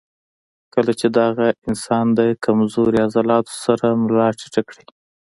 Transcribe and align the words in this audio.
کله 0.73 0.91
چې 0.99 1.07
دغه 1.19 1.47
انسان 1.69 2.05
د 2.19 2.19
کمزوري 2.45 2.97
عضلاتو 3.07 3.53
سره 3.65 3.85
ملا 4.01 4.27
ټېټه 4.39 4.61
کړي 4.69 4.85